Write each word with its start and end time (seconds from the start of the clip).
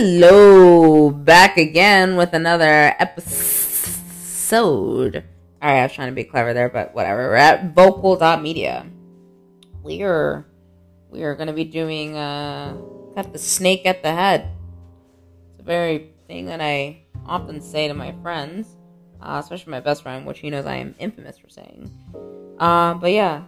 Hello, 0.00 1.10
back 1.10 1.58
again 1.58 2.16
with 2.16 2.32
another 2.32 2.96
episode. 2.98 4.56
All 5.60 5.70
right, 5.70 5.80
I 5.80 5.82
was 5.82 5.92
trying 5.92 6.08
to 6.08 6.14
be 6.14 6.24
clever 6.24 6.54
there, 6.54 6.70
but 6.70 6.94
whatever. 6.94 7.28
We're 7.28 7.34
at 7.34 7.74
vocal.media. 7.74 8.86
We 9.82 10.00
are 10.02 10.46
we 11.10 11.22
are 11.22 11.34
going 11.34 11.48
to 11.48 11.52
be 11.52 11.64
doing 11.64 12.16
uh 12.16 12.78
got 13.14 13.30
the 13.30 13.38
snake 13.38 13.84
at 13.84 14.02
the 14.02 14.10
head. 14.10 14.48
It's 15.50 15.60
a 15.60 15.64
very 15.64 16.12
thing 16.26 16.46
that 16.46 16.62
I 16.62 17.02
often 17.26 17.60
say 17.60 17.86
to 17.86 17.92
my 17.92 18.14
friends, 18.22 18.76
uh, 19.20 19.38
especially 19.44 19.72
my 19.72 19.80
best 19.80 20.02
friend, 20.02 20.24
which 20.24 20.38
he 20.38 20.48
knows 20.48 20.64
I 20.64 20.76
am 20.76 20.94
infamous 20.98 21.36
for 21.36 21.50
saying. 21.50 21.90
Uh, 22.58 22.94
but 22.94 23.12
yeah, 23.12 23.42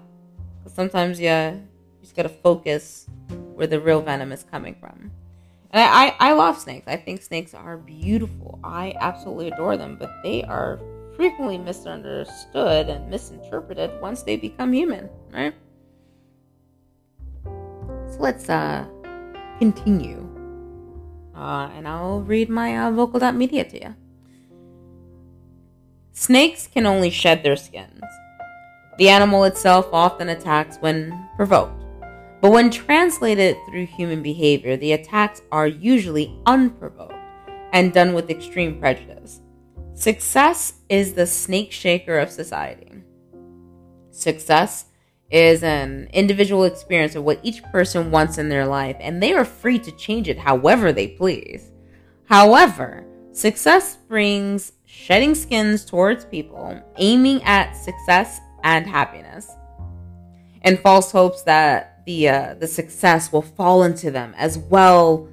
sometimes 0.66 1.19
yeah, 1.19 1.53
you 1.53 1.62
just 2.03 2.14
gotta 2.14 2.29
focus 2.29 3.07
where 3.55 3.67
the 3.67 3.81
real 3.81 4.03
venom 4.03 4.32
is 4.32 4.43
coming 4.43 4.77
from. 4.79 5.13
And 5.72 5.82
I, 5.82 6.08
I, 6.08 6.31
I 6.31 6.32
love 6.32 6.58
snakes. 6.58 6.86
I 6.86 6.96
think 6.96 7.22
snakes 7.22 7.54
are 7.54 7.79
beautiful. 7.79 8.58
I 8.63 8.94
absolutely 9.00 9.49
adore 9.49 9.76
them, 9.76 9.96
but 9.99 10.11
they 10.22 10.44
are 10.44 10.79
frequently 11.17 11.58
misunderstood 11.58 12.89
and 12.89 13.08
misinterpreted 13.11 13.90
once 14.00 14.22
they 14.22 14.36
become 14.36 14.72
human, 14.72 15.08
right? 15.32 15.54
So 17.44 18.18
let's 18.18 18.49
uh 18.50 18.86
continue. 19.58 20.29
Uh, 21.35 21.71
and 21.75 21.89
I'll 21.89 22.21
read 22.21 22.50
my 22.50 22.77
uh, 22.77 22.91
vocal.media 22.91 23.64
to 23.64 23.80
you. 23.80 23.94
Snakes 26.13 26.66
can 26.66 26.85
only 26.85 27.08
shed 27.08 27.43
their 27.43 27.57
skins. 27.57 28.02
The 28.99 29.08
animal 29.08 29.44
itself 29.44 29.89
often 29.93 30.29
attacks 30.29 30.77
when 30.80 31.29
provoked. 31.36 31.82
But 32.42 32.51
when 32.51 32.70
translated 32.70 33.56
through 33.64 33.87
human 33.87 34.20
behavior, 34.20 34.77
the 34.77 34.94
attacks 34.94 35.42
are 35.53 35.69
usually 35.69 36.36
unprovoked 36.44 37.14
and 37.72 37.92
done 37.92 38.14
with 38.14 38.30
extreme 38.30 38.80
prejudice. 38.80 39.41
Success 39.94 40.75
is 40.89 41.12
the 41.12 41.27
snake 41.27 41.70
shaker 41.70 42.19
of 42.19 42.33
society. 42.33 42.91
Success 44.11 44.86
is 45.31 45.62
an 45.62 46.08
individual 46.12 46.64
experience 46.64 47.14
of 47.14 47.22
what 47.22 47.39
each 47.44 47.62
person 47.64 48.11
wants 48.11 48.39
in 48.39 48.48
their 48.48 48.66
life, 48.66 48.97
and 48.98 49.22
they 49.22 49.33
are 49.33 49.44
free 49.44 49.78
to 49.78 49.92
change 49.92 50.28
it 50.28 50.38
however 50.38 50.92
they 50.92 51.06
please. 51.06 51.70
However, 52.25 53.06
success 53.31 53.98
brings 54.09 54.72
shedding 54.84 55.36
skins 55.36 55.84
towards 55.84 56.25
people, 56.25 56.83
aiming 56.97 57.41
at 57.44 57.75
success 57.75 58.41
and 58.64 58.84
happiness, 58.84 59.48
and 60.62 60.81
false 60.81 61.12
hopes 61.12 61.42
that 61.44 61.91
the 62.06 62.28
uh, 62.28 62.55
the 62.55 62.67
success 62.67 63.33
will 63.33 63.42
fall 63.42 63.83
into 63.83 64.11
them 64.11 64.34
as 64.36 64.58
well 64.58 65.28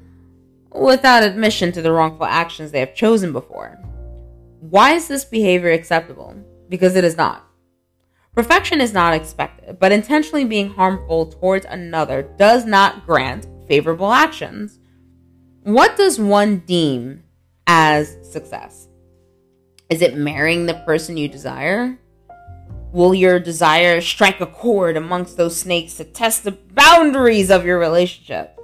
without 0.72 1.24
admission 1.24 1.72
to 1.72 1.82
the 1.82 1.92
wrongful 1.92 2.26
actions 2.26 2.72
they 2.72 2.80
have 2.80 2.96
chosen 2.96 3.32
before. 3.34 3.78
Why 4.60 4.94
is 4.94 5.08
this 5.08 5.26
behavior 5.26 5.72
acceptable? 5.72 6.36
Because 6.68 6.96
it 6.96 7.04
is 7.04 7.18
not. 7.18 7.46
Perfection 8.36 8.80
is 8.80 8.94
not 8.94 9.14
expected, 9.14 9.80
but 9.80 9.92
intentionally 9.92 10.46
being 10.46 10.70
harmful 10.70 11.26
towards 11.28 11.66
another 11.66 12.24
does 12.38 12.66
not 12.66 13.06
grant 13.06 13.48
favorable 13.68 14.12
actions. 14.12 14.80
What 15.64 15.98
does 15.98 16.20
one 16.20 16.60
deem 16.60 17.24
as 17.68 18.18
success? 18.22 18.88
Is 19.90 20.02
it 20.02 20.16
marrying 20.16 20.68
the 20.68 20.76
person 20.86 21.18
you 21.18 21.28
desire? 21.28 21.98
Will 22.92 23.14
your 23.14 23.40
desire 23.40 24.02
strike 24.02 24.42
a 24.42 24.48
chord 24.48 24.98
amongst 24.98 25.38
those 25.38 25.56
snakes 25.56 25.94
to 25.96 26.04
test 26.04 26.44
the 26.44 26.58
boundaries 26.74 27.52
of 27.52 27.64
your 27.64 27.78
relationship? 27.78 28.60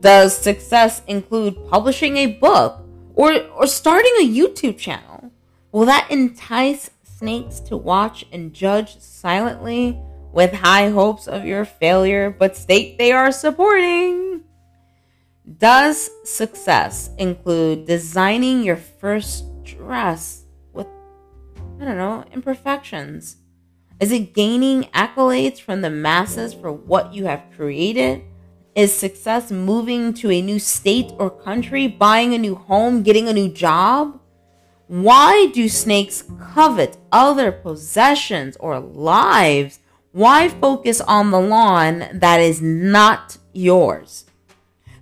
Does 0.00 0.36
success 0.36 1.02
include 1.06 1.68
publishing 1.68 2.16
a 2.16 2.26
book 2.26 2.82
or, 3.14 3.32
or 3.50 3.68
starting 3.68 4.12
a 4.18 4.28
YouTube 4.28 4.76
channel? 4.76 5.30
Will 5.70 5.86
that 5.86 6.10
entice 6.10 6.90
snakes 7.04 7.60
to 7.60 7.76
watch 7.76 8.26
and 8.32 8.52
judge 8.52 8.98
silently 8.98 10.00
with 10.32 10.52
high 10.52 10.90
hopes 10.90 11.28
of 11.28 11.44
your 11.44 11.64
failure 11.64 12.34
but 12.36 12.56
state 12.56 12.98
they 12.98 13.12
are 13.12 13.30
supporting? 13.30 14.42
Does 15.58 16.10
success 16.24 17.10
include 17.18 17.86
designing 17.86 18.64
your 18.64 18.76
first 18.76 19.44
dress 19.62 20.42
with, 20.72 20.88
I 21.80 21.84
don't 21.84 21.98
know, 21.98 22.24
imperfections? 22.32 23.36
Is 24.04 24.12
it 24.12 24.34
gaining 24.34 24.82
accolades 24.92 25.58
from 25.58 25.80
the 25.80 25.88
masses 25.88 26.52
for 26.52 26.70
what 26.70 27.14
you 27.14 27.24
have 27.24 27.42
created? 27.56 28.22
Is 28.74 28.94
success 28.94 29.50
moving 29.50 30.12
to 30.20 30.30
a 30.30 30.42
new 30.42 30.58
state 30.58 31.10
or 31.18 31.30
country, 31.30 31.88
buying 31.88 32.34
a 32.34 32.38
new 32.38 32.54
home, 32.54 33.02
getting 33.02 33.28
a 33.28 33.32
new 33.32 33.48
job? 33.48 34.20
Why 34.88 35.46
do 35.54 35.70
snakes 35.70 36.22
covet 36.52 36.98
other 37.12 37.50
possessions 37.50 38.58
or 38.60 38.78
lives? 38.78 39.78
Why 40.12 40.50
focus 40.50 41.00
on 41.00 41.30
the 41.30 41.40
lawn 41.40 42.04
that 42.12 42.40
is 42.40 42.60
not 42.60 43.38
yours? 43.54 44.26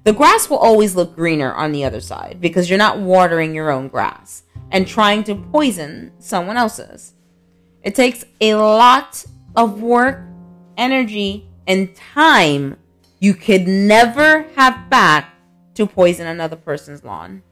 The 0.04 0.12
grass 0.12 0.48
will 0.48 0.58
always 0.58 0.94
look 0.94 1.16
greener 1.16 1.52
on 1.52 1.72
the 1.72 1.82
other 1.82 2.00
side 2.00 2.40
because 2.40 2.70
you're 2.70 2.78
not 2.78 3.00
watering 3.00 3.52
your 3.52 3.72
own 3.72 3.88
grass 3.88 4.44
and 4.70 4.86
trying 4.86 5.24
to 5.24 5.34
poison 5.34 6.12
someone 6.20 6.56
else's. 6.56 7.14
It 7.82 7.94
takes 7.94 8.24
a 8.40 8.54
lot 8.54 9.24
of 9.56 9.82
work, 9.82 10.22
energy, 10.76 11.48
and 11.66 11.94
time 11.94 12.76
you 13.18 13.34
could 13.34 13.66
never 13.66 14.42
have 14.56 14.88
back 14.88 15.34
to 15.74 15.86
poison 15.86 16.26
another 16.26 16.56
person's 16.56 17.04
lawn. 17.04 17.42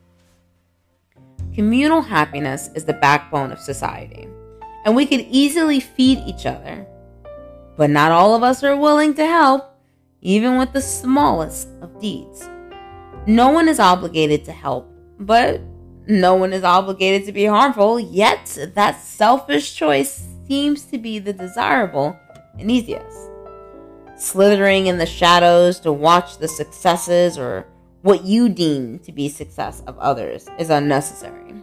Communal 1.55 2.03
happiness 2.03 2.71
is 2.75 2.85
the 2.85 2.93
backbone 2.93 3.51
of 3.51 3.59
society, 3.59 4.29
and 4.85 4.95
we 4.95 5.05
could 5.05 5.27
easily 5.31 5.81
feed 5.81 6.19
each 6.27 6.47
other. 6.47 6.87
But 7.77 7.91
not 7.91 8.13
all 8.13 8.35
of 8.35 8.43
us 8.43 8.63
are 8.63 8.77
willing 8.77 9.15
to 9.15 9.27
help, 9.27 9.75
even 10.21 10.59
with 10.59 10.73
the 10.73 10.83
smallest 10.83 11.69
of 11.81 12.01
deeds. 12.01 12.49
No 13.27 13.51
one 13.51 13.69
is 13.69 13.81
obligated 13.81 14.45
to 14.45 14.53
help, 14.53 14.89
but 15.19 15.61
no 16.07 16.35
one 16.35 16.53
is 16.53 16.65
obligated 16.65 17.27
to 17.27 17.33
be 17.33 17.45
harmful, 17.45 18.01
yet 18.01 18.59
that 18.75 19.01
selfish 19.01 19.75
choice 19.75 20.27
seems 20.47 20.85
to 20.87 20.99
be 20.99 21.19
the 21.19 21.33
desirable 21.33 22.19
and 22.59 22.71
easiest. 22.71 23.31
Slithering 24.17 24.87
in 24.87 24.99
the 24.99 25.07
shadows 25.07 25.81
to 25.81 25.93
watch 25.93 26.39
the 26.39 26.49
successes 26.49 27.39
or 27.39 27.67
what 28.03 28.25
you 28.25 28.49
deem 28.49 28.99
to 29.01 29.13
be 29.13 29.29
success 29.29 29.83
of 29.87 29.99
others 29.99 30.49
is 30.59 30.71
unnecessary. 30.71 31.55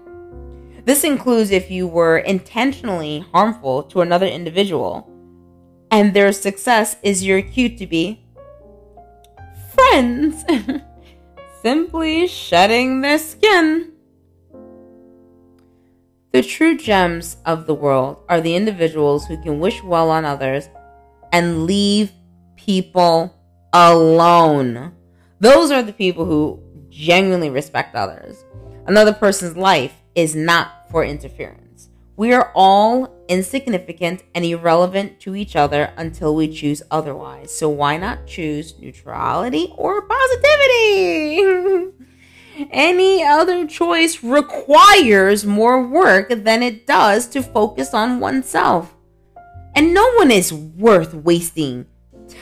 This 0.86 1.04
includes 1.04 1.52
if 1.52 1.70
you 1.70 1.88
were 1.88 2.20
intentionally 2.20 3.26
harmful 3.34 3.84
to 3.84 4.02
another 4.02 4.26
individual 4.26 5.12
and 5.92 6.14
their 6.14 6.32
success 6.32 6.96
is 7.04 7.26
your 7.26 7.42
cue 7.42 7.76
to 7.78 7.88
be 7.88 8.24
friends. 9.74 10.44
Simply 11.62 12.28
shedding 12.28 13.02
their 13.02 13.18
skin. 13.18 13.94
The 16.34 16.44
true 16.44 16.78
gems 16.78 17.38
of 17.46 17.68
the 17.68 17.74
world 17.74 18.18
are 18.28 18.42
the 18.42 18.56
individuals 18.56 19.26
who 19.26 19.42
can 19.42 19.60
wish 19.60 19.82
well 19.82 20.10
on 20.10 20.26
others 20.26 20.68
and 21.32 21.66
leave 21.66 22.12
people 22.58 23.34
alone. 23.72 24.92
Those 25.40 25.72
are 25.72 25.82
the 25.82 25.94
people 25.94 26.26
who 26.26 26.62
genuinely 26.90 27.50
respect 27.50 27.96
others. 27.96 28.44
Another 28.86 29.14
person's 29.14 29.56
life 29.56 29.94
is 30.16 30.36
not 30.36 30.90
for 30.92 31.06
interference. 31.06 31.90
We 32.18 32.34
are 32.34 32.52
all 32.54 33.16
insignificant 33.30 34.24
and 34.36 34.44
irrelevant 34.44 35.22
to 35.22 35.36
each 35.36 35.56
other 35.56 35.94
until 35.96 36.36
we 36.36 36.50
choose 36.54 36.82
otherwise. 36.92 37.56
So 37.56 37.70
why 37.70 37.96
not 37.98 38.28
choose 38.28 38.78
neutrality 38.80 39.74
or 39.78 40.02
positivity? 40.02 41.92
Any 42.72 43.24
other 43.24 43.68
choice 43.68 44.24
requires 44.24 45.46
more 45.46 45.86
work 45.86 46.30
than 46.30 46.64
it 46.64 46.88
does 46.88 47.28
to 47.28 47.42
focus 47.42 47.94
on 47.94 48.20
oneself. 48.20 48.96
And 49.76 49.94
no 49.94 50.12
one 50.14 50.32
is 50.32 50.54
worth 50.54 51.14
wasting 51.14 51.86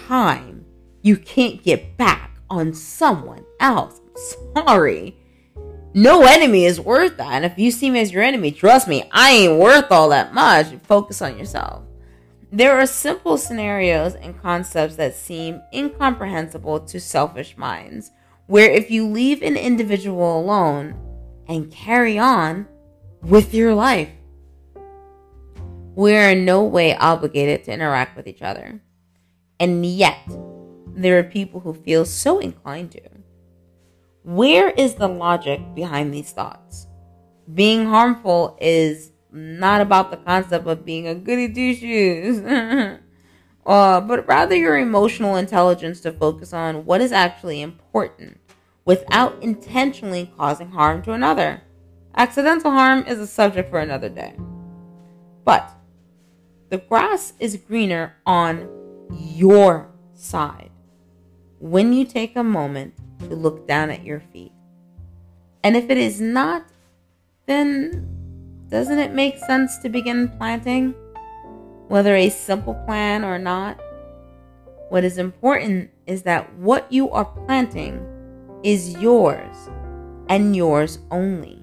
time 0.07 0.55
you 1.05 1.15
can't 1.15 1.61
get 1.61 1.97
back 1.97 2.31
on 2.49 2.73
someone 2.73 3.45
else. 3.59 4.01
I'm 4.55 4.65
sorry. 4.65 5.15
No 5.93 6.23
enemy 6.23 6.65
is 6.65 6.81
worth 6.81 7.17
that. 7.17 7.31
And 7.31 7.45
if 7.45 7.59
you 7.59 7.69
see 7.69 7.91
me 7.91 7.99
as 7.99 8.11
your 8.11 8.23
enemy, 8.23 8.49
trust 8.49 8.87
me, 8.87 9.07
I 9.11 9.29
ain't 9.29 9.59
worth 9.59 9.91
all 9.91 10.09
that 10.09 10.33
much. 10.33 10.65
Focus 10.87 11.21
on 11.21 11.37
yourself. 11.37 11.83
There 12.51 12.75
are 12.75 12.87
simple 12.87 13.37
scenarios 13.37 14.15
and 14.15 14.41
concepts 14.41 14.95
that 14.95 15.13
seem 15.13 15.61
incomprehensible 15.71 16.79
to 16.79 16.99
selfish 16.99 17.55
minds 17.55 18.09
where 18.47 18.69
if 18.69 18.91
you 18.91 19.07
leave 19.07 19.41
an 19.41 19.57
individual 19.57 20.39
alone 20.39 20.95
and 21.47 21.71
carry 21.71 22.17
on 22.17 22.67
with 23.21 23.53
your 23.53 23.73
life, 23.73 24.09
we're 25.95 26.29
in 26.29 26.45
no 26.45 26.63
way 26.63 26.95
obligated 26.95 27.63
to 27.63 27.71
interact 27.71 28.17
with 28.17 28.27
each 28.27 28.41
other. 28.41 28.81
And 29.59 29.85
yet, 29.85 30.19
there 30.87 31.17
are 31.19 31.23
people 31.23 31.61
who 31.61 31.73
feel 31.73 32.05
so 32.05 32.39
inclined 32.39 32.91
to. 32.91 33.01
Where 34.23 34.69
is 34.71 34.95
the 34.95 35.07
logic 35.07 35.61
behind 35.73 36.13
these 36.13 36.31
thoughts? 36.31 36.87
Being 37.53 37.85
harmful 37.85 38.57
is 38.59 39.11
not 39.31 39.81
about 39.81 40.11
the 40.11 40.17
concept 40.17 40.67
of 40.67 40.85
being 40.85 41.07
a 41.07 41.15
goody 41.15 41.53
two 41.53 41.75
shoes, 41.75 42.39
uh, 43.65 43.99
but 44.01 44.27
rather 44.27 44.55
your 44.55 44.77
emotional 44.77 45.35
intelligence 45.35 45.99
to 46.01 46.11
focus 46.11 46.53
on 46.53 46.85
what 46.85 47.01
is 47.01 47.11
actually 47.11 47.61
important 47.61 48.39
without 48.85 49.41
intentionally 49.41 50.31
causing 50.37 50.69
harm 50.69 51.01
to 51.01 51.11
another. 51.11 51.61
Accidental 52.15 52.71
harm 52.71 53.03
is 53.07 53.19
a 53.19 53.27
subject 53.27 53.69
for 53.69 53.79
another 53.79 54.09
day. 54.09 54.35
But 55.43 55.71
the 56.69 56.77
grass 56.77 57.33
is 57.39 57.57
greener 57.57 58.15
on 58.25 58.69
your 59.11 59.89
side 60.13 60.71
when 61.59 61.93
you 61.93 62.05
take 62.05 62.35
a 62.35 62.43
moment 62.43 62.93
to 63.19 63.35
look 63.35 63.67
down 63.67 63.89
at 63.89 64.03
your 64.03 64.19
feet. 64.19 64.51
And 65.63 65.75
if 65.75 65.89
it 65.89 65.97
is 65.97 66.21
not, 66.21 66.65
then 67.47 68.07
doesn't 68.69 68.99
it 68.99 69.13
make 69.13 69.37
sense 69.37 69.77
to 69.79 69.89
begin 69.89 70.29
planting? 70.37 70.93
Whether 71.87 72.15
a 72.15 72.29
simple 72.29 72.73
plan 72.85 73.23
or 73.23 73.37
not, 73.37 73.79
what 74.89 75.03
is 75.03 75.17
important 75.17 75.91
is 76.07 76.23
that 76.23 76.53
what 76.55 76.91
you 76.91 77.09
are 77.11 77.25
planting 77.25 77.99
is 78.63 78.97
yours 78.97 79.55
and 80.29 80.55
yours 80.55 80.99
only. 81.11 81.61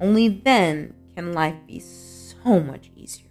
Only 0.00 0.28
then 0.28 0.94
can 1.14 1.32
life 1.32 1.54
be 1.66 1.78
so 1.78 2.60
much 2.60 2.90
easier. 2.96 3.30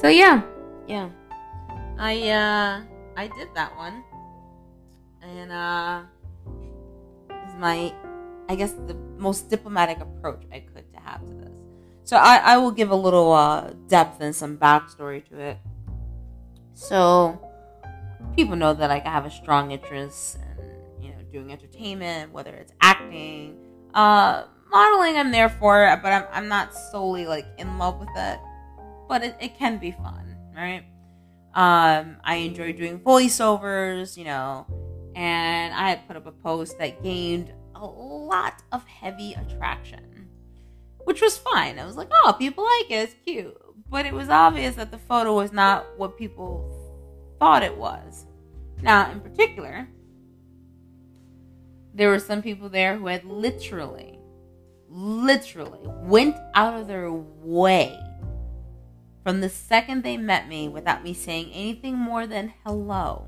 So 0.00 0.08
yeah, 0.08 0.42
yeah. 0.86 1.08
I 1.98 2.30
uh 2.30 2.82
I 3.16 3.28
did 3.28 3.48
that 3.54 3.76
one. 3.76 4.04
And 5.22 5.50
uh 5.50 6.02
is 7.48 7.54
my 7.58 7.92
I 8.48 8.54
guess 8.54 8.72
the 8.86 8.94
most 9.16 9.48
diplomatic 9.48 10.00
approach 10.00 10.44
I 10.52 10.60
could 10.60 10.92
to 10.92 11.00
have 11.00 11.24
to 11.26 11.32
this. 11.34 11.53
So 12.04 12.16
I, 12.16 12.36
I 12.36 12.56
will 12.58 12.70
give 12.70 12.90
a 12.90 12.96
little 12.96 13.32
uh, 13.32 13.72
depth 13.88 14.20
and 14.20 14.34
some 14.34 14.58
backstory 14.58 15.26
to 15.30 15.38
it. 15.38 15.58
So 16.74 17.40
people 18.36 18.56
know 18.56 18.74
that 18.74 18.88
like 18.88 19.06
I 19.06 19.10
have 19.10 19.26
a 19.26 19.30
strong 19.30 19.70
interest 19.70 20.38
in 21.00 21.02
you 21.02 21.10
know 21.10 21.22
doing 21.32 21.50
entertainment, 21.50 22.32
whether 22.32 22.54
it's 22.54 22.72
acting, 22.80 23.56
uh, 23.94 24.44
modeling. 24.70 25.16
I'm 25.16 25.30
there 25.30 25.48
for 25.48 25.86
it, 25.86 26.02
but 26.02 26.12
I'm 26.12 26.24
I'm 26.32 26.48
not 26.48 26.74
solely 26.74 27.26
like 27.26 27.46
in 27.58 27.78
love 27.78 27.98
with 27.98 28.10
it. 28.16 28.38
But 29.08 29.22
it, 29.22 29.36
it 29.40 29.58
can 29.58 29.78
be 29.78 29.92
fun, 29.92 30.36
right? 30.54 30.84
Um, 31.54 32.16
I 32.24 32.36
enjoy 32.36 32.72
doing 32.72 32.98
voiceovers, 32.98 34.16
you 34.16 34.24
know, 34.24 34.66
and 35.14 35.72
I 35.72 35.90
had 35.90 36.06
put 36.06 36.16
up 36.16 36.26
a 36.26 36.32
post 36.32 36.78
that 36.78 37.02
gained 37.02 37.52
a 37.74 37.86
lot 37.86 38.62
of 38.72 38.84
heavy 38.86 39.34
attraction, 39.34 40.04
which 41.04 41.20
was 41.20 41.38
fine. 41.38 41.78
I 41.78 41.86
was 41.86 41.96
like, 41.96 42.10
oh, 42.12 42.34
people 42.38 42.64
like 42.64 42.90
it, 42.90 42.94
it's 42.94 43.14
cute. 43.24 43.56
But 43.88 44.06
it 44.06 44.12
was 44.12 44.28
obvious 44.28 44.76
that 44.76 44.90
the 44.90 44.98
photo 44.98 45.34
was 45.34 45.52
not 45.52 45.86
what 45.98 46.18
people 46.18 46.70
thought 47.38 47.62
it 47.62 47.76
was. 47.76 48.26
Now, 48.82 49.10
in 49.10 49.20
particular, 49.20 49.88
there 51.94 52.08
were 52.08 52.18
some 52.18 52.42
people 52.42 52.68
there 52.68 52.96
who 52.96 53.06
had 53.06 53.24
literally, 53.24 54.18
literally 54.88 55.80
went 56.02 56.36
out 56.54 56.80
of 56.80 56.88
their 56.88 57.12
way 57.12 57.96
from 59.24 59.40
the 59.40 59.48
second 59.48 60.02
they 60.02 60.18
met 60.18 60.48
me 60.48 60.68
without 60.68 61.02
me 61.02 61.14
saying 61.14 61.50
anything 61.52 61.96
more 61.96 62.26
than 62.26 62.52
hello. 62.64 63.26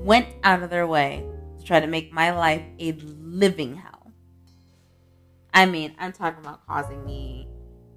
Went 0.00 0.28
out 0.44 0.62
of 0.62 0.68
their 0.68 0.86
way 0.86 1.24
to 1.58 1.64
try 1.64 1.80
to 1.80 1.86
make 1.86 2.12
my 2.12 2.30
life 2.30 2.62
a 2.78 2.92
living 2.92 3.76
hell. 3.76 3.95
I 5.56 5.64
mean, 5.64 5.94
I'm 5.98 6.12
talking 6.12 6.44
about 6.44 6.66
causing 6.66 7.02
me 7.06 7.48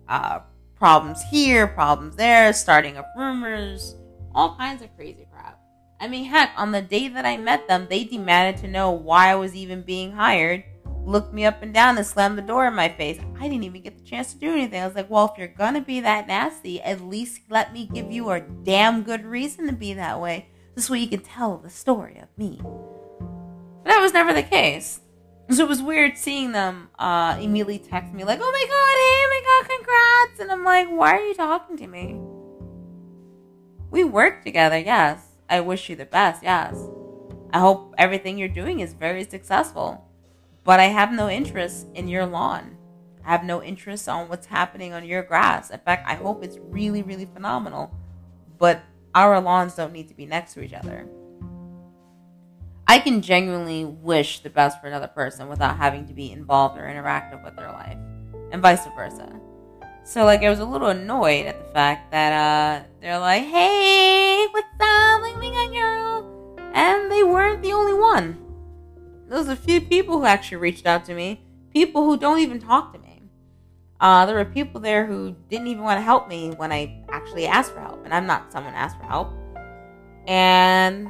uh, 0.08 0.40
problems 0.78 1.22
here, 1.30 1.68
problems 1.68 2.16
there, 2.16 2.54
starting 2.54 2.96
up 2.96 3.12
rumors, 3.18 3.98
all 4.34 4.56
kinds 4.56 4.82
of 4.82 4.96
crazy 4.96 5.28
crap. 5.30 5.60
I 6.00 6.08
mean, 6.08 6.24
heck, 6.24 6.52
on 6.56 6.72
the 6.72 6.82
day 6.82 7.10
that 7.10 7.26
I 7.26 7.36
met 7.36 7.68
them, 7.68 7.88
they 7.90 8.06
demanded 8.06 8.62
to 8.62 8.70
know 8.70 8.92
why 8.92 9.28
I 9.28 9.36
was 9.36 9.56
even 9.56 9.82
being 9.82 10.14
hired, 10.14 10.64
looked 11.04 11.34
me 11.34 11.44
up 11.44 11.62
and 11.62 11.74
down, 11.74 11.98
and 11.98 12.08
slammed 12.08 12.38
the 12.38 12.44
door 12.44 12.66
in 12.66 12.76
my 12.76 12.88
face. 12.88 13.20
I 13.38 13.50
didn't 13.50 13.66
even 13.66 13.82
get 13.82 13.98
the 13.98 14.06
chance 14.06 14.32
to 14.32 14.40
do 14.40 14.54
anything. 14.54 14.82
I 14.82 14.88
was 14.88 14.96
like, 14.96 15.10
well, 15.10 15.30
if 15.30 15.38
you're 15.38 15.50
gonna 15.50 15.82
be 15.82 16.00
that 16.00 16.28
nasty, 16.28 16.82
at 16.82 17.02
least 17.02 17.42
let 17.50 17.74
me 17.74 17.90
give 17.94 18.10
you 18.10 18.30
a 18.30 18.40
damn 18.40 19.04
good 19.04 19.26
reason 19.26 19.68
to 19.68 19.74
be 19.74 19.96
that 19.96 20.22
way. 20.22 20.48
This 20.76 20.90
way 20.90 21.00
you 21.00 21.10
can 21.10 21.20
tell 21.20 21.58
the 21.58 21.70
story 21.70 22.20
of 22.20 22.30
me. 22.38 22.62
But 22.64 23.90
that 23.90 24.00
was 24.00 24.14
never 24.14 24.32
the 24.34 24.44
case. 24.44 25.02
So 25.52 25.64
it 25.64 25.70
was 25.70 25.82
weird 25.82 26.16
seeing 26.16 26.52
them 26.52 26.90
uh, 27.00 27.36
immediately 27.42 27.80
text 27.80 28.14
me, 28.14 28.24
like, 28.24 28.40
oh 28.40 28.52
my 28.52 28.66
god, 28.68 28.96
hey, 29.00 29.20
oh 29.26 29.30
my 29.34 29.42
god, 29.48 29.70
congrats. 29.76 30.40
And 30.40 30.52
I'm 30.52 30.64
like, 30.64 30.88
why 30.90 31.18
are 31.18 31.26
you 31.26 31.34
talking 31.34 31.76
to 31.78 31.88
me? 31.88 32.20
We 33.90 34.04
work 34.04 34.44
together, 34.44 34.78
yes. 34.78 35.26
I 35.50 35.62
wish 35.62 35.90
you 35.90 35.96
the 35.96 36.06
best, 36.06 36.44
yes. 36.44 36.80
I 37.52 37.58
hope 37.58 37.96
everything 37.98 38.38
you're 38.38 38.48
doing 38.48 38.82
is 38.82 38.94
very 38.94 39.24
successful. 39.24 40.06
But 40.64 40.80
I 40.80 40.86
have 40.86 41.12
no 41.12 41.28
interest 41.28 41.88
in 41.96 42.08
your 42.08 42.28
lawn. 42.28 42.78
I 43.26 43.32
have 43.32 43.44
no 43.44 43.64
interest 43.64 44.08
on 44.08 44.30
what's 44.30 44.46
happening 44.46 44.94
on 44.94 45.04
your 45.04 45.24
grass. 45.24 45.72
In 45.72 45.80
fact, 45.80 46.08
I 46.08 46.14
hope 46.14 46.44
it's 46.44 46.60
really, 46.62 47.02
really 47.02 47.26
phenomenal. 47.26 47.92
But 48.60 48.84
our 49.16 49.42
lawns 49.42 49.74
don't 49.74 49.94
need 49.94 50.10
to 50.10 50.14
be 50.14 50.28
next 50.28 50.54
to 50.54 50.62
each 50.62 50.74
other. 50.74 51.08
I 52.90 52.98
can 52.98 53.22
genuinely 53.22 53.86
wish 53.86 54.40
the 54.40 54.50
best 54.50 54.82
for 54.82 54.88
another 54.88 55.06
person 55.08 55.48
without 55.48 55.78
having 55.78 56.08
to 56.08 56.14
be 56.16 56.32
involved 56.32 56.76
or 56.76 56.86
interactive 56.86 57.44
with 57.44 57.56
their 57.56 57.72
life, 57.72 58.00
and 58.52 58.64
vice 58.64 58.84
versa. 58.98 59.40
So 60.04 60.26
like 60.26 60.42
I 60.42 60.50
was 60.50 60.58
a 60.58 60.66
little 60.66 60.88
annoyed 60.88 61.46
at 61.46 61.64
the 61.64 61.72
fact 61.72 62.10
that 62.10 62.34
uh 62.34 62.84
they're 63.00 63.20
like, 63.20 63.44
"Hey, 63.44 64.44
what's 64.50 64.66
up, 64.80 65.22
like 65.22 65.38
my 65.38 65.70
girl?" 65.72 66.58
And 66.74 67.12
they 67.12 67.24
weren't 67.24 67.62
the 67.62 67.74
only 67.74 67.94
one. 67.94 68.40
There 69.28 69.38
was 69.38 69.50
a 69.50 69.56
few 69.56 69.82
people 69.82 70.18
who 70.18 70.26
actually 70.26 70.58
reached 70.58 70.88
out 70.88 71.06
to 71.06 71.14
me. 71.14 71.46
People 71.72 72.06
who 72.06 72.18
don't 72.18 72.40
even 72.40 72.60
talk 72.60 72.92
to 72.94 73.00
me. 73.00 73.22
Uh, 74.02 74.26
there 74.26 74.36
were 74.36 74.46
people 74.46 74.82
there 74.82 75.06
who 75.06 75.36
didn't 75.48 75.68
even 75.68 75.84
want 75.84 76.00
to 76.00 76.02
help 76.02 76.28
me 76.28 76.54
when 76.58 76.72
I 76.72 77.06
actually 77.10 77.46
asked 77.46 77.72
for 77.72 77.82
help, 77.82 78.04
and 78.04 78.12
I'm 78.12 78.26
not 78.26 78.52
someone 78.52 78.74
asked 78.74 78.98
for 78.98 79.04
help. 79.04 79.32
And 80.26 81.08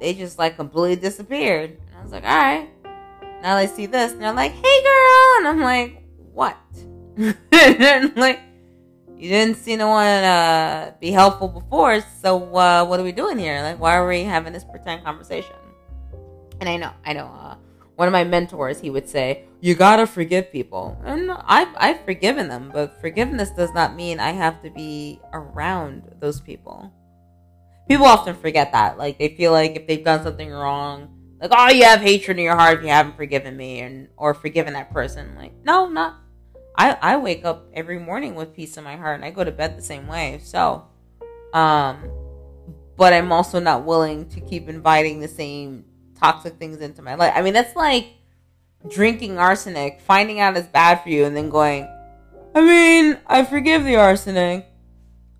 they 0.00 0.14
just 0.14 0.38
like 0.38 0.56
completely 0.56 0.96
disappeared. 0.96 1.78
And 1.88 1.98
I 1.98 2.02
was 2.02 2.12
like, 2.12 2.24
all 2.24 2.30
right. 2.30 2.68
Now 3.42 3.56
they 3.56 3.66
see 3.66 3.86
this, 3.86 4.12
and 4.12 4.20
they're 4.20 4.34
like, 4.34 4.52
"Hey, 4.52 4.82
girl," 4.82 5.34
and 5.38 5.48
I'm 5.48 5.60
like, 5.60 6.02
"What?" 6.34 6.58
like, 8.16 8.40
you 9.16 9.28
didn't 9.28 9.56
see 9.56 9.76
no 9.76 9.88
one 9.88 10.06
uh, 10.06 10.94
be 11.00 11.10
helpful 11.10 11.48
before, 11.48 12.02
so 12.20 12.54
uh, 12.54 12.84
what 12.84 13.00
are 13.00 13.02
we 13.02 13.12
doing 13.12 13.38
here? 13.38 13.62
Like, 13.62 13.80
why 13.80 13.96
are 13.96 14.06
we 14.06 14.24
having 14.24 14.52
this 14.52 14.64
pretend 14.64 15.04
conversation? 15.04 15.56
And 16.60 16.68
I 16.68 16.76
know, 16.76 16.92
I 17.04 17.14
know, 17.14 17.26
uh, 17.26 17.56
one 17.96 18.08
of 18.08 18.12
my 18.12 18.24
mentors, 18.24 18.80
he 18.80 18.90
would 18.90 19.08
say, 19.08 19.44
you 19.60 19.74
gotta 19.74 20.06
forgive 20.06 20.52
people. 20.52 20.98
And 21.04 21.30
I've, 21.30 21.68
I've 21.76 22.04
forgiven 22.04 22.48
them, 22.48 22.70
but 22.72 23.00
forgiveness 23.00 23.50
does 23.50 23.72
not 23.74 23.94
mean 23.94 24.20
I 24.20 24.30
have 24.30 24.62
to 24.62 24.70
be 24.70 25.20
around 25.32 26.10
those 26.20 26.40
people. 26.40 26.92
People 27.90 28.06
often 28.06 28.36
forget 28.36 28.72
that. 28.72 28.96
Like, 28.96 29.18
they 29.18 29.34
feel 29.34 29.52
like 29.52 29.74
if 29.74 29.86
they've 29.86 30.04
done 30.04 30.22
something 30.22 30.50
wrong, 30.50 31.08
like, 31.40 31.50
oh, 31.52 31.68
you 31.70 31.84
have 31.84 32.00
hatred 32.00 32.38
in 32.38 32.44
your 32.44 32.56
heart 32.56 32.78
if 32.78 32.84
you 32.84 32.90
haven't 32.90 33.16
forgiven 33.16 33.56
me 33.56 33.80
and 33.80 34.08
or 34.16 34.32
forgiven 34.32 34.74
that 34.74 34.92
person. 34.92 35.34
Like, 35.34 35.52
no, 35.64 35.88
not 35.88 36.20
I, 36.80 36.96
I 37.02 37.16
wake 37.18 37.44
up 37.44 37.68
every 37.74 37.98
morning 37.98 38.34
with 38.34 38.54
peace 38.54 38.78
in 38.78 38.84
my 38.84 38.96
heart 38.96 39.16
and 39.16 39.24
I 39.24 39.30
go 39.30 39.44
to 39.44 39.52
bed 39.52 39.76
the 39.76 39.82
same 39.82 40.06
way. 40.06 40.40
So, 40.42 40.86
um, 41.52 42.10
but 42.96 43.12
I'm 43.12 43.32
also 43.32 43.60
not 43.60 43.84
willing 43.84 44.30
to 44.30 44.40
keep 44.40 44.66
inviting 44.66 45.20
the 45.20 45.28
same 45.28 45.84
toxic 46.18 46.54
things 46.58 46.78
into 46.80 47.02
my 47.02 47.16
life. 47.16 47.34
I 47.36 47.42
mean, 47.42 47.52
that's 47.52 47.76
like 47.76 48.08
drinking 48.88 49.36
arsenic, 49.36 50.00
finding 50.00 50.40
out 50.40 50.56
it's 50.56 50.68
bad 50.68 51.02
for 51.02 51.10
you, 51.10 51.26
and 51.26 51.36
then 51.36 51.50
going, 51.50 51.86
I 52.54 52.62
mean, 52.62 53.18
I 53.26 53.44
forgive 53.44 53.84
the 53.84 53.96
arsenic, 53.96 54.66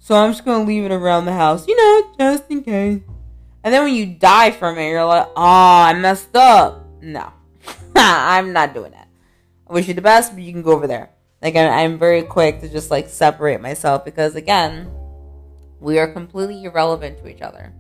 so 0.00 0.16
I'm 0.16 0.33
just 0.33 0.45
gonna 0.45 0.64
leave 0.64 0.85
it 0.85 0.90
around 0.90 1.26
the 1.26 1.33
house, 1.33 1.69
you 1.69 1.76
know, 1.76 2.12
just 2.19 2.50
in 2.50 2.62
case. 2.62 3.02
And 3.62 3.75
then 3.75 3.85
when 3.85 3.95
you 3.95 4.07
die 4.07 4.50
from 4.50 4.78
it, 4.78 4.88
you're 4.88 5.04
like, 5.04 5.28
oh, 5.28 5.33
I 5.37 5.92
messed 5.92 6.35
up. 6.35 6.87
No, 7.02 7.30
I'm 7.95 8.52
not 8.52 8.75
doing 8.75 8.92
that. 8.92 9.09
I 9.69 9.73
wish 9.73 9.87
you 9.87 9.95
the 9.95 10.02
best, 10.02 10.33
but 10.33 10.42
you 10.42 10.52
can 10.52 10.62
go 10.62 10.73
over 10.73 10.87
there. 10.87 11.11
Like 11.42 11.54
I'm 11.54 11.99
very 11.99 12.23
quick 12.23 12.61
to 12.61 12.69
just 12.69 12.90
like 12.90 13.09
separate 13.09 13.61
myself 13.61 14.04
because 14.04 14.35
again, 14.35 14.90
we 15.80 15.99
are 15.99 16.11
completely 16.11 16.64
irrelevant 16.64 17.19
to 17.19 17.28
each 17.28 17.42
other. 17.42 17.73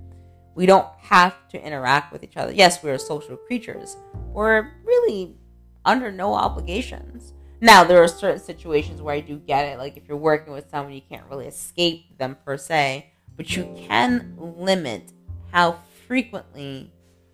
We 0.54 0.66
don't 0.66 0.86
have 0.98 1.34
to 1.48 1.66
interact 1.66 2.12
with 2.12 2.22
each 2.22 2.36
other. 2.36 2.52
Yes, 2.52 2.82
we're 2.82 2.98
social 2.98 3.36
creatures. 3.36 3.96
We're 4.32 4.70
really 4.84 5.36
under 5.84 6.12
no 6.12 6.34
obligations. 6.34 7.32
Now, 7.60 7.84
there 7.84 8.02
are 8.02 8.08
certain 8.08 8.40
situations 8.40 9.02
where 9.02 9.14
I 9.14 9.20
do 9.20 9.38
get 9.38 9.66
it. 9.66 9.78
Like 9.78 9.96
if 9.96 10.08
you're 10.08 10.16
working 10.16 10.52
with 10.52 10.70
someone, 10.70 10.94
you 10.94 11.02
can't 11.02 11.26
really 11.28 11.46
escape 11.46 12.16
them 12.18 12.36
per 12.44 12.56
se, 12.56 13.12
but 13.36 13.54
you 13.54 13.74
can 13.76 14.34
limit 14.38 15.12
how 15.52 15.78
frequently 16.06 16.90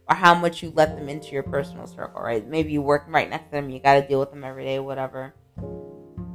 or 0.08 0.16
how 0.16 0.34
much 0.34 0.62
you 0.62 0.72
let 0.74 0.96
them 0.96 1.08
into 1.08 1.32
your 1.32 1.42
personal 1.42 1.86
circle, 1.86 2.20
right? 2.20 2.46
Maybe 2.46 2.72
you 2.72 2.82
work 2.82 3.04
right 3.08 3.28
next 3.28 3.46
to 3.46 3.50
them, 3.52 3.70
you 3.70 3.78
got 3.78 3.94
to 3.94 4.06
deal 4.06 4.20
with 4.20 4.30
them 4.30 4.44
every 4.44 4.64
day, 4.64 4.78
whatever. 4.78 5.34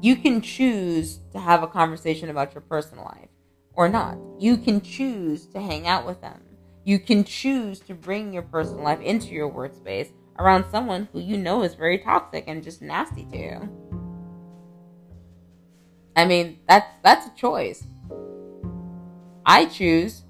You 0.02 0.16
can 0.16 0.42
choose 0.42 1.20
to 1.32 1.40
have 1.40 1.62
a 1.62 1.68
conversation 1.68 2.30
about 2.30 2.54
your 2.54 2.62
personal 2.62 3.06
life 3.06 3.30
or 3.74 3.88
not. 3.88 4.18
You 4.40 4.58
can 4.58 4.82
choose 4.82 5.48
to 5.48 5.62
hang 5.62 5.88
out 5.88 6.06
with 6.06 6.22
them. 6.22 6.42
You 6.84 6.98
can 6.98 7.24
choose 7.24 7.80
to 7.82 7.94
bring 7.94 8.34
your 8.34 8.44
personal 8.44 8.84
life 8.84 9.02
into 9.02 9.28
your 9.28 9.52
workspace 9.52 10.12
around 10.40 10.66
someone 10.72 11.08
who 11.12 11.20
you 11.20 11.38
know 11.38 11.64
is 11.64 11.76
very 11.76 11.98
toxic 12.00 12.46
and 12.48 12.64
just 12.64 12.82
nasty 12.82 13.26
to 13.26 13.38
you. 13.38 13.70
I 16.16 16.26
mean, 16.26 16.60
that's 16.68 16.88
that's 17.04 17.28
a 17.28 17.36
choice. 17.36 17.84
I 19.46 19.66
choose 19.66 20.24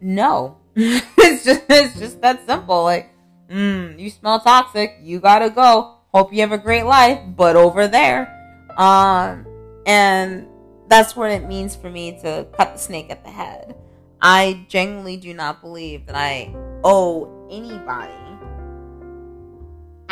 no. 0.00 0.58
it's 0.76 1.44
just 1.44 1.64
it's 1.68 1.98
just 1.98 2.20
that 2.20 2.46
simple. 2.46 2.82
Like, 2.84 3.10
mm, 3.48 3.98
you 3.98 4.10
smell 4.10 4.40
toxic, 4.40 4.98
you 5.02 5.20
gotta 5.20 5.50
go. 5.50 5.98
Hope 6.12 6.32
you 6.32 6.40
have 6.40 6.52
a 6.52 6.58
great 6.58 6.84
life, 6.84 7.20
but 7.36 7.56
over 7.56 7.88
there. 7.88 8.38
Um, 8.76 9.46
and 9.86 10.46
that's 10.88 11.16
what 11.16 11.30
it 11.30 11.46
means 11.46 11.74
for 11.74 11.88
me 11.88 12.18
to 12.20 12.46
cut 12.52 12.74
the 12.74 12.78
snake 12.78 13.10
at 13.10 13.24
the 13.24 13.30
head. 13.30 13.74
I 14.20 14.66
genuinely 14.68 15.16
do 15.16 15.34
not 15.34 15.60
believe 15.60 16.06
that 16.06 16.14
I 16.14 16.54
owe 16.84 17.48
anybody 17.50 18.12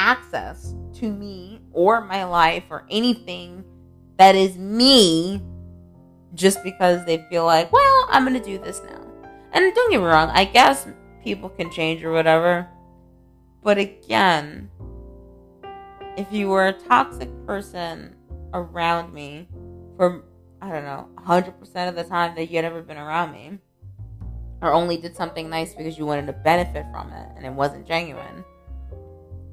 access 0.01 0.75
to 0.95 1.13
me 1.13 1.61
or 1.73 2.01
my 2.01 2.25
life 2.25 2.65
or 2.71 2.87
anything 2.89 3.63
that 4.17 4.35
is 4.35 4.57
me 4.57 5.43
just 6.35 6.65
because 6.65 7.05
they 7.05 7.19
feel 7.29 7.45
like, 7.45 7.71
well, 7.71 8.07
I'm 8.09 8.27
going 8.27 8.41
to 8.41 8.45
do 8.45 8.59
this 8.59 8.81
now. 8.89 9.07
And 9.53 9.75
don't 9.75 9.91
get 9.91 10.01
me 10.01 10.07
wrong, 10.07 10.31
I 10.31 10.45
guess 10.47 10.87
people 11.23 11.51
can 11.51 11.71
change 11.71 12.03
or 12.03 12.13
whatever. 12.13 12.67
But 13.63 13.77
again, 13.77 14.71
if 16.17 16.33
you 16.33 16.49
were 16.49 16.69
a 16.69 16.73
toxic 16.73 17.29
person 17.47 18.17
around 18.55 19.13
me 19.13 19.49
for, 19.97 20.25
I 20.63 20.71
don't 20.73 20.85
know, 20.85 21.09
100% 21.19 21.89
of 21.89 21.95
the 21.95 22.05
time 22.05 22.35
that 22.37 22.49
you 22.51 22.57
had 22.57 22.65
ever 22.65 22.81
been 22.81 22.97
around 22.97 23.33
me, 23.33 23.59
or 24.63 24.73
only 24.73 24.97
did 24.97 25.15
something 25.15 25.51
nice 25.51 25.75
because 25.75 25.99
you 25.99 26.07
wanted 26.07 26.27
to 26.27 26.33
benefit 26.33 26.87
from 26.91 27.11
it 27.11 27.29
and 27.37 27.45
it 27.45 27.53
wasn't 27.53 27.87
genuine, 27.87 28.45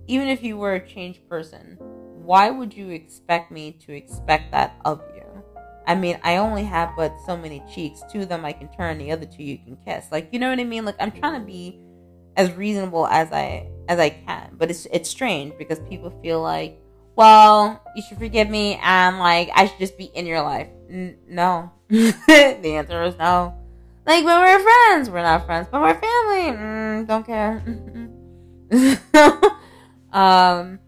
even 0.08 0.28
if 0.28 0.44
you 0.44 0.58
were 0.58 0.76
a 0.76 0.88
changed 0.88 1.28
person, 1.30 1.78
why 2.28 2.50
would 2.50 2.74
you 2.74 2.90
expect 2.90 3.52
me 3.52 3.72
to 3.86 3.94
expect 3.94 4.52
that 4.52 4.76
of 4.86 5.02
you? 5.16 5.24
I 5.86 5.96
mean, 5.96 6.20
I 6.24 6.38
only 6.38 6.64
have 6.64 6.92
but 6.98 7.16
so 7.26 7.38
many 7.38 7.64
cheeks. 7.74 8.02
Two 8.12 8.22
of 8.22 8.30
them 8.30 8.44
I 8.44 8.52
can 8.52 8.68
turn, 8.70 8.98
the 8.98 9.12
other 9.12 9.26
two 9.26 9.44
you 9.44 9.58
can 9.58 9.78
kiss. 9.86 10.08
Like, 10.12 10.30
you 10.32 10.40
know 10.40 10.50
what 10.50 10.60
I 10.60 10.66
mean? 10.66 10.84
Like, 10.84 10.98
I'm 11.00 11.12
trying 11.12 11.40
to 11.40 11.46
be 11.46 11.80
as 12.36 12.52
reasonable 12.54 13.08
as 13.08 13.32
I 13.32 13.70
as 13.88 14.00
I 14.00 14.10
can, 14.10 14.56
but 14.58 14.70
it's 14.70 14.86
it's 14.92 15.10
strange 15.10 15.54
because 15.58 15.80
people 15.90 16.12
feel 16.22 16.42
like, 16.42 16.78
well, 17.16 17.82
you 17.96 18.04
should 18.04 18.18
forgive 18.18 18.50
me, 18.50 18.80
and 18.84 19.18
like 19.20 19.50
I 19.56 19.68
should 19.68 19.80
just 19.80 19.98
be 19.98 20.06
in 20.14 20.26
your 20.26 20.42
life. 20.42 20.68
N- 20.90 21.18
no, 21.28 21.72
the 21.90 22.76
answer 22.76 23.02
is 23.04 23.18
no. 23.18 23.54
Like 24.06 24.24
when 24.24 24.40
we're 24.40 24.60
friends, 24.60 25.10
we're 25.10 25.24
not 25.24 25.46
friends, 25.46 25.68
but 25.72 25.82
we're 25.82 25.94
family. 25.94 26.58
Mm, 26.58 27.08
don't 27.08 27.26
care. 27.26 27.64
um, 30.18 30.80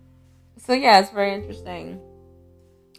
so 0.57 0.73
yeah, 0.73 0.99
it's 0.99 1.11
very 1.11 1.35
interesting 1.35 2.01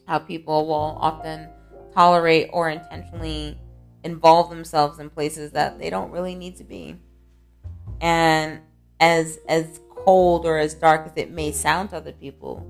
how 0.07 0.21
people 0.21 0.69
will 0.69 0.97
often 1.01 1.49
tolerate 1.93 2.49
or 2.53 2.71
intentionally 2.71 3.59
involve 4.05 4.49
themselves 4.49 5.01
in 5.01 5.11
places 5.11 5.51
that 5.51 5.81
they 5.81 5.91
don't 5.91 6.13
really 6.13 6.37
need 6.37 6.57
to 6.59 6.65
be. 6.65 6.95
And 8.01 8.61
as 9.01 9.41
as 9.49 9.81
cold 9.91 10.47
or 10.47 10.57
as 10.57 10.75
dark 10.75 11.05
as 11.05 11.13
it 11.17 11.33
may 11.33 11.51
sound 11.51 11.91
to 11.91 11.97
other 11.97 12.13
people, 12.13 12.65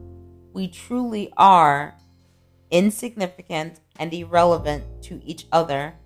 we 0.55 0.67
truly 0.67 1.31
are 1.37 1.99
insignificant 2.71 3.79
and 3.99 4.15
irrelevant 4.15 5.03
to 5.03 5.21
each 5.23 5.47
other 5.53 5.97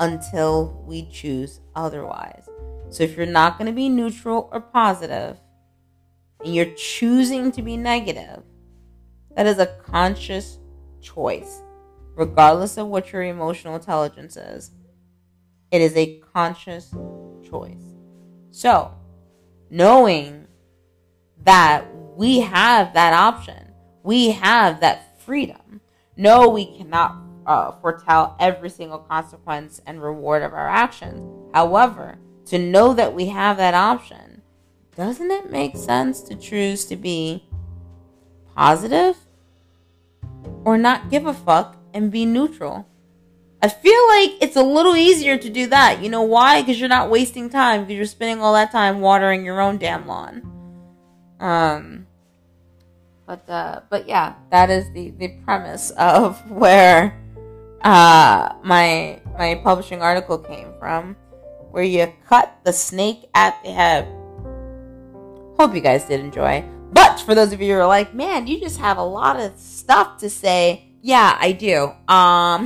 until 0.00 0.82
we 0.84 1.08
choose 1.12 1.60
otherwise. 1.76 2.48
So 2.88 3.04
if 3.04 3.16
you're 3.16 3.26
not 3.26 3.56
going 3.56 3.66
to 3.66 3.72
be 3.72 3.88
neutral 3.88 4.48
or 4.52 4.60
positive 4.60 5.38
and 6.44 6.54
you're 6.54 6.74
choosing 6.74 7.50
to 7.52 7.62
be 7.62 7.76
negative, 7.76 8.42
that 9.36 9.46
is 9.46 9.58
a 9.58 9.66
conscious 9.66 10.58
choice 11.00 11.62
regardless 12.16 12.76
of 12.76 12.86
what 12.86 13.12
your 13.12 13.22
emotional 13.22 13.74
intelligence 13.74 14.36
is. 14.36 14.70
It 15.70 15.80
is 15.80 15.96
a 15.96 16.20
conscious 16.32 16.94
choice. 17.48 17.82
So, 18.50 18.94
knowing 19.70 20.46
that 21.42 21.84
we 22.16 22.40
have 22.40 22.94
that 22.94 23.12
option, 23.12 23.72
we 24.02 24.30
have 24.30 24.80
that 24.80 25.20
freedom. 25.20 25.80
No, 26.16 26.48
we 26.48 26.76
cannot 26.76 27.16
uh, 27.46 27.72
foretell 27.80 28.36
every 28.38 28.70
single 28.70 28.98
consequence 28.98 29.80
and 29.86 30.02
reward 30.02 30.42
of 30.42 30.52
our 30.52 30.68
actions. 30.68 31.20
However, 31.52 32.18
to 32.46 32.58
know 32.58 32.94
that 32.94 33.14
we 33.14 33.26
have 33.26 33.56
that 33.56 33.74
option, 33.74 34.33
doesn't 34.96 35.30
it 35.30 35.50
make 35.50 35.76
sense 35.76 36.20
to 36.22 36.34
choose 36.34 36.84
to 36.86 36.96
be 36.96 37.44
positive 38.54 39.16
or 40.64 40.78
not 40.78 41.10
give 41.10 41.26
a 41.26 41.34
fuck 41.34 41.76
and 41.92 42.10
be 42.10 42.24
neutral. 42.24 42.86
I 43.62 43.68
feel 43.68 44.06
like 44.08 44.42
it's 44.42 44.56
a 44.56 44.62
little 44.62 44.94
easier 44.94 45.38
to 45.38 45.48
do 45.48 45.66
that. 45.68 46.02
You 46.02 46.10
know 46.10 46.22
why? 46.22 46.60
Because 46.60 46.78
you're 46.78 46.88
not 46.88 47.08
wasting 47.08 47.48
time 47.48 47.82
because 47.82 47.96
you're 47.96 48.06
spending 48.06 48.42
all 48.42 48.52
that 48.54 48.72
time 48.72 49.00
watering 49.00 49.44
your 49.44 49.60
own 49.60 49.78
damn 49.78 50.06
lawn. 50.06 50.42
Um, 51.40 52.06
but 53.26 53.48
uh, 53.48 53.80
but 53.88 54.06
yeah, 54.06 54.34
that 54.50 54.68
is 54.68 54.90
the 54.92 55.10
the 55.10 55.28
premise 55.44 55.90
of 55.92 56.50
where 56.50 57.18
uh 57.82 58.54
my 58.62 59.20
my 59.38 59.60
publishing 59.64 60.02
article 60.02 60.38
came 60.38 60.74
from, 60.78 61.16
where 61.70 61.84
you 61.84 62.12
cut 62.28 62.58
the 62.64 62.72
snake 62.72 63.30
at 63.34 63.62
the 63.64 63.70
head. 63.70 64.06
Hope 65.58 65.74
you 65.74 65.80
guys 65.80 66.04
did 66.04 66.20
enjoy. 66.20 66.64
But 66.92 67.20
for 67.20 67.34
those 67.34 67.52
of 67.52 67.60
you 67.60 67.74
who 67.74 67.80
are 67.80 67.86
like, 67.86 68.14
man, 68.14 68.46
you 68.46 68.60
just 68.60 68.78
have 68.78 68.98
a 68.98 69.02
lot 69.02 69.38
of 69.38 69.58
stuff 69.58 70.18
to 70.18 70.30
say 70.30 70.94
yeah, 71.04 71.36
I 71.38 71.52
do. 71.52 71.92
Um, 72.08 72.64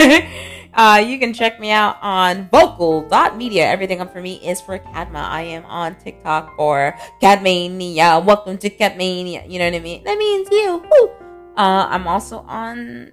uh, 0.72 1.04
you 1.04 1.18
can 1.18 1.34
check 1.34 1.60
me 1.60 1.70
out 1.70 1.98
on 2.00 2.48
vocal.media. 2.48 3.68
Everything 3.68 4.00
up 4.00 4.10
for 4.10 4.22
me 4.22 4.36
is 4.36 4.62
for 4.62 4.78
Cadma. 4.78 5.22
I 5.22 5.42
am 5.42 5.66
on 5.66 5.94
TikTok 5.96 6.56
for 6.56 6.96
Cadmania. 7.20 8.24
Welcome 8.24 8.56
to 8.56 8.70
Cadmania. 8.70 9.44
You 9.50 9.58
know 9.58 9.66
what 9.66 9.74
I 9.74 9.80
mean? 9.80 10.02
That 10.02 10.16
means 10.16 10.48
you. 10.50 10.82
Uh, 11.58 11.86
I'm 11.90 12.08
also 12.08 12.38
on 12.48 13.12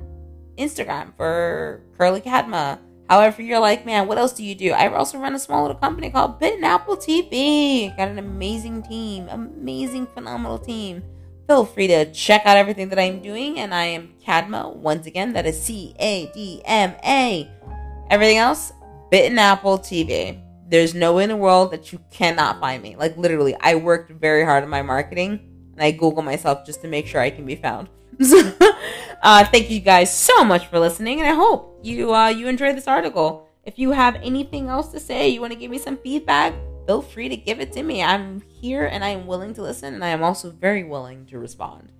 Instagram 0.58 1.18
for 1.18 1.84
Curly 1.98 2.22
Cadma. 2.22 2.80
However, 3.12 3.42
you're 3.42 3.60
like, 3.60 3.86
man, 3.86 4.08
what 4.08 4.18
else 4.18 4.32
do 4.32 4.44
you 4.44 4.56
do? 4.56 4.72
I 4.72 4.88
also 4.88 5.18
run 5.18 5.36
a 5.36 5.40
small 5.40 5.64
little 5.64 5.78
company 5.78 6.10
called 6.10 6.40
Bitten 6.40 6.64
Apple 6.64 6.96
TV. 6.96 7.96
Got 7.98 8.08
an 8.08 8.20
amazing 8.20 8.84
team, 8.84 9.28
amazing, 9.30 10.08
phenomenal 10.08 10.58
team 10.58 11.04
feel 11.52 11.66
free 11.66 11.88
to 11.88 12.10
check 12.14 12.46
out 12.46 12.56
everything 12.56 12.88
that 12.88 12.98
I'm 12.98 13.22
doing. 13.22 13.60
And 13.60 13.74
I 13.74 13.84
am 13.84 14.14
Cadma. 14.26 14.74
Once 14.74 15.06
again, 15.06 15.34
that 15.34 15.46
is 15.46 15.62
C 15.62 15.94
A 16.00 16.28
D 16.28 16.62
M 16.64 16.96
A. 17.04 17.50
Everything 18.10 18.38
else, 18.38 18.72
Bitten 19.10 19.38
Apple 19.38 19.78
TV. 19.78 20.42
There's 20.70 20.94
no 20.94 21.16
way 21.16 21.24
in 21.24 21.30
the 21.30 21.36
world 21.36 21.72
that 21.72 21.92
you 21.92 22.00
cannot 22.10 22.62
find 22.62 22.82
me. 22.82 22.96
Like, 22.96 23.18
literally, 23.18 23.54
I 23.60 23.76
worked 23.76 24.12
very 24.12 24.46
hard 24.46 24.64
on 24.64 24.70
my 24.70 24.82
marketing. 24.82 25.42
And 25.74 25.84
I 25.84 25.92
Google 25.92 26.24
myself 26.24 26.66
just 26.66 26.82
to 26.84 26.88
make 26.88 27.06
sure 27.08 27.20
I 27.20 27.30
can 27.30 27.46
be 27.46 27.58
found. 27.58 27.90
uh, 29.22 29.44
thank 29.46 29.70
you 29.70 29.82
guys 29.82 30.16
so 30.18 30.46
much 30.46 30.68
for 30.68 30.80
listening. 30.80 31.20
And 31.20 31.28
I 31.28 31.34
hope 31.34 31.71
you, 31.82 32.14
uh, 32.14 32.30
you 32.30 32.48
enjoyed 32.48 32.76
this 32.76 32.88
article. 32.88 33.48
If 33.64 33.78
you 33.78 33.92
have 33.92 34.16
anything 34.16 34.68
else 34.68 34.90
to 34.90 35.00
say, 35.00 35.30
you 35.30 35.42
want 35.42 35.54
to 35.54 35.60
give 35.60 35.72
me 35.72 35.78
some 35.78 35.98
feedback, 35.98 36.54
feel 36.88 37.02
free 37.02 37.30
to 37.30 37.38
give 37.38 37.60
it 37.60 37.72
to 37.74 37.84
me. 37.84 38.04
I'm 38.04 38.42
here 38.42 38.86
and 38.86 39.04
I 39.04 39.10
am 39.10 39.28
willing 39.28 39.54
to 39.56 39.62
listen, 39.62 39.94
and 39.94 40.04
I 40.04 40.10
am 40.10 40.24
also 40.24 40.50
very 40.50 40.84
willing 40.84 41.26
to 41.28 41.40
respond. 41.40 41.92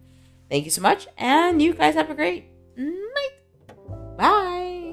Thank 0.50 0.66
you 0.66 0.72
so 0.72 0.82
much, 0.82 1.08
and 1.18 1.62
you 1.62 1.74
guys 1.74 1.96
have 1.96 2.10
a 2.10 2.16
great 2.16 2.46
night. 2.76 4.91